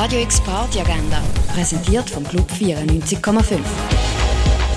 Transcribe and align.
Radio 0.00 0.20
X 0.20 0.40
Party 0.42 0.78
Agenda, 0.78 1.20
präsentiert 1.52 2.08
vom 2.08 2.22
Club 2.22 2.48
94,5. 2.52 3.58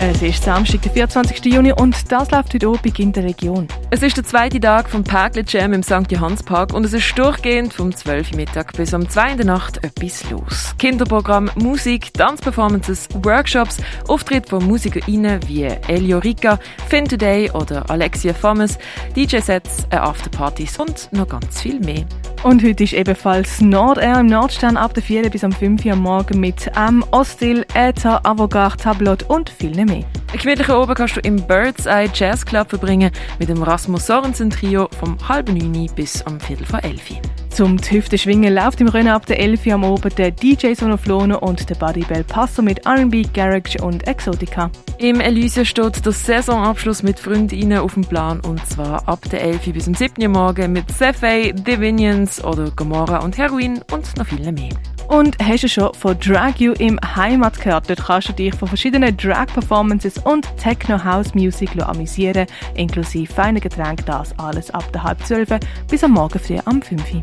Es 0.00 0.22
ist 0.22 0.42
Samstag, 0.42 0.80
der 0.80 0.92
24. 0.92 1.44
Juni 1.52 1.70
und 1.70 2.10
das 2.10 2.30
läuft 2.30 2.54
heute 2.54 2.66
Abend 2.66 2.98
in 2.98 3.12
der 3.12 3.24
Region. 3.24 3.68
Es 3.94 4.02
ist 4.02 4.16
der 4.16 4.24
zweite 4.24 4.58
Tag 4.58 4.88
vom 4.88 5.04
Päckle 5.04 5.44
Jam 5.46 5.74
im 5.74 5.82
St. 5.82 6.10
Johannspark 6.10 6.72
und 6.72 6.86
es 6.86 6.94
ist 6.94 7.12
durchgehend 7.18 7.74
vom 7.74 7.94
12 7.94 8.30
Uhr 8.30 8.36
Mittag 8.38 8.72
bis 8.72 8.94
um 8.94 9.06
2 9.06 9.32
in 9.32 9.36
der 9.36 9.44
Nacht 9.44 9.84
etwas 9.84 10.30
los. 10.30 10.74
Kinderprogramm, 10.78 11.50
Musik, 11.56 12.10
Tanzperformances, 12.14 13.06
Workshops, 13.22 13.76
Auftritte 14.08 14.48
von 14.48 14.66
MusikerInnen 14.66 15.46
wie 15.46 15.64
Elio 15.64 16.20
Rica, 16.20 16.58
Finn 16.88 17.04
Today 17.06 17.50
oder 17.50 17.90
Alexia 17.90 18.32
Thomas, 18.32 18.78
DJ-Sets, 19.14 19.84
Afterpartys 19.90 20.78
und 20.78 21.12
noch 21.12 21.28
ganz 21.28 21.60
viel 21.60 21.78
mehr. 21.78 22.06
Und 22.44 22.64
heute 22.64 22.84
ist 22.84 22.94
ebenfalls 22.94 23.60
Nordair 23.60 24.20
im 24.20 24.26
Nordstern 24.26 24.78
ab 24.78 24.94
der 24.94 25.02
4 25.02 25.28
bis 25.28 25.44
am 25.44 25.52
5 25.52 25.84
Uhr 25.84 25.92
am 25.92 25.98
Morgen 25.98 26.40
mit 26.40 26.66
M, 26.74 27.04
Ostil, 27.10 27.66
Äther, 27.74 28.24
Avogard, 28.24 28.80
Tablot 28.80 29.24
und 29.24 29.50
viel 29.50 29.84
mehr. 29.84 30.06
Ein 30.32 30.38
gemütlicher 30.38 30.80
Oben 30.80 30.94
kannst 30.94 31.16
du 31.16 31.20
im 31.20 31.46
Bird's 31.46 31.84
Eye 31.84 32.08
Jazz 32.12 32.46
Club 32.46 32.70
verbringen 32.70 33.10
mit 33.38 33.50
dem 33.50 33.62
Rasmus 33.62 34.06
Sorensen 34.06 34.48
Trio 34.48 34.88
vom 34.98 35.16
halben 35.28 35.52
9 35.52 35.94
bis 35.94 36.22
am 36.22 36.40
Viertel 36.40 36.64
vor 36.64 36.82
11 36.82 37.41
Zum 37.54 37.76
Hüfte 37.76 38.16
schwingen 38.16 38.54
läuft 38.54 38.80
im 38.80 38.88
Rennen 38.88 39.10
ab 39.10 39.26
der 39.26 39.38
11 39.38 39.66
Uhr 39.66 39.74
am 39.74 39.84
Oben 39.84 40.14
der 40.16 40.30
DJ 40.30 40.72
Sonoflono 40.72 41.38
und 41.38 41.68
der 41.68 41.74
Buddy 41.74 42.00
Bell 42.00 42.24
Passo 42.24 42.62
mit 42.62 42.86
R&B, 42.86 43.24
Garage 43.34 43.76
und 43.82 44.08
Exotica. 44.08 44.70
Im 44.96 45.20
Elysia 45.20 45.62
steht 45.62 46.04
der 46.04 46.12
Saisonabschluss 46.12 47.02
mit 47.02 47.20
Freundinnen 47.20 47.78
auf 47.78 47.92
dem 47.92 48.04
Plan 48.04 48.40
und 48.40 48.66
zwar 48.66 49.06
ab 49.06 49.20
der 49.30 49.42
11 49.42 49.72
bis 49.74 49.84
zum 49.84 49.94
7 49.94 50.22
Uhr 50.22 50.28
morgen 50.30 50.72
mit 50.72 50.90
Cephei, 50.90 51.52
Divinions 51.52 52.42
oder 52.42 52.70
Gomorra 52.70 53.18
und 53.18 53.36
Heroin 53.36 53.82
und 53.92 54.16
noch 54.16 54.26
viele 54.26 54.50
mehr. 54.50 54.70
Und 55.08 55.36
hast 55.42 55.64
du 55.64 55.68
schon 55.68 55.92
von 55.92 56.18
Drag 56.18 56.56
You 56.56 56.72
im 56.78 56.98
Heimat 57.14 57.60
gehört? 57.60 57.90
Dort 57.90 58.02
kannst 58.06 58.30
du 58.30 58.32
dich 58.32 58.54
von 58.54 58.66
verschiedenen 58.66 59.14
Drag-Performances 59.14 60.16
und 60.18 60.48
Techno-House-Music 60.56 61.70
amüsieren, 61.82 62.46
inklusive 62.76 63.30
feinen 63.30 63.60
Getränken. 63.60 64.06
Das 64.06 64.38
alles 64.38 64.70
ab 64.70 64.90
der 64.92 65.02
halb 65.02 65.22
zwölf 65.26 65.50
bis 65.90 66.02
am 66.02 66.12
Morgen 66.12 66.38
früh 66.38 66.56
am 66.64 66.80
5 66.80 67.12
Uhr. 67.12 67.22